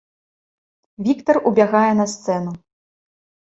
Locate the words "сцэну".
2.17-2.51